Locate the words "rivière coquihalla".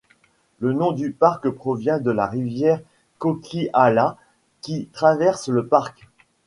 2.25-4.17